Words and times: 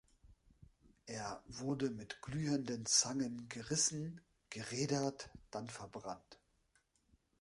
Er 1.05 1.43
wurde 1.45 1.91
mit 1.91 2.23
glühenden 2.23 2.87
Zangen 2.87 3.47
gerissen, 3.49 4.19
gerädert, 4.49 5.29
dann 5.51 5.69
verbrannt. 5.69 6.39